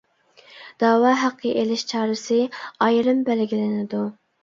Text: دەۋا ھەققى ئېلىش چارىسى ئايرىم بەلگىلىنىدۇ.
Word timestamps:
دەۋا 0.83 1.11
ھەققى 1.25 1.53
ئېلىش 1.57 1.85
چارىسى 1.93 2.41
ئايرىم 2.51 3.25
بەلگىلىنىدۇ. 3.33 4.07